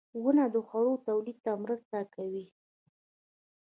•ونه 0.23 0.45
د 0.53 0.55
خوړو 0.67 0.93
تولید 1.07 1.37
ته 1.45 1.51
مرسته 1.63 1.97
کوي. 2.13 2.45